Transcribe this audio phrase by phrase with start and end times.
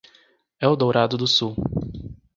[0.59, 1.53] Eldorado do Sul